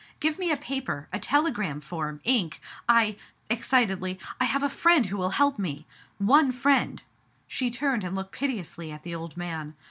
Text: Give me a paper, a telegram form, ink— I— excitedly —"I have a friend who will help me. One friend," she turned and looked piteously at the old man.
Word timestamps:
Give 0.19 0.39
me 0.39 0.49
a 0.51 0.57
paper, 0.57 1.07
a 1.13 1.19
telegram 1.19 1.79
form, 1.79 2.21
ink— 2.23 2.59
I— 2.89 3.17
excitedly 3.51 4.17
—"I 4.41 4.45
have 4.45 4.63
a 4.63 4.67
friend 4.67 5.05
who 5.05 5.15
will 5.17 5.29
help 5.37 5.59
me. 5.59 5.85
One 6.17 6.51
friend," 6.51 7.03
she 7.45 7.69
turned 7.69 8.03
and 8.03 8.15
looked 8.15 8.31
piteously 8.31 8.91
at 8.91 9.03
the 9.03 9.13
old 9.13 9.37
man. 9.37 9.75